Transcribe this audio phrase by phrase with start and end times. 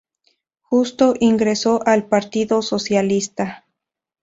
[0.63, 3.65] Justo, ingresó al partido socialista.